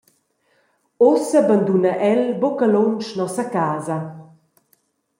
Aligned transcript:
Ussa 1.09 1.39
banduna 1.47 1.91
el 2.09 2.23
buca 2.41 2.65
lunsch 2.73 3.09
nossa 3.19 3.43
casa. 3.55 3.97